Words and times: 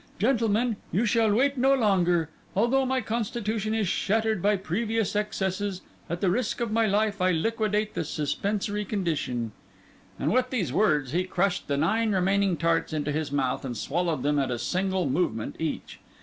Gentlemen, 0.17 0.77
you 0.91 1.05
shall 1.05 1.31
wait 1.31 1.59
no 1.59 1.75
longer. 1.75 2.31
Although 2.55 2.87
my 2.87 3.01
constitution 3.01 3.75
is 3.75 3.87
shattered 3.87 4.41
by 4.41 4.55
previous 4.57 5.15
excesses, 5.15 5.83
at 6.09 6.21
the 6.21 6.31
risk 6.31 6.59
of 6.59 6.71
my 6.71 6.87
life 6.87 7.21
I 7.21 7.29
liquidate 7.29 7.93
the 7.93 8.03
suspensory 8.03 8.83
condition." 8.83 9.51
With 10.17 10.49
these 10.49 10.73
words 10.73 11.11
he 11.11 11.25
crushed 11.25 11.67
the 11.67 11.77
nine 11.77 12.13
remaining 12.13 12.57
tarts 12.57 12.93
into 12.93 13.11
his 13.11 13.31
mouth, 13.31 13.63
and 13.63 13.77
swallowed 13.77 14.23
them 14.23 14.39
at 14.39 14.49
a 14.49 14.57
single 14.57 15.07
movement 15.07 15.55
each. 15.59 15.99